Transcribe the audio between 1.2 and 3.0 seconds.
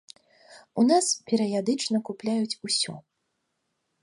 перыядычна купляюць усё.